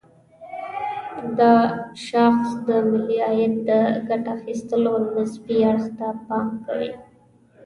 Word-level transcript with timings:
دا 1.37 1.55
شاخص 2.05 2.51
د 2.67 2.69
ملي 2.89 3.17
عاید 3.27 3.53
د 3.69 3.69
ګټه 4.09 4.29
اخيستلو 4.37 4.93
نسبي 5.15 5.57
اړخ 5.69 5.85
ته 5.97 6.07
پام 6.25 6.47
کوي. 6.65 6.91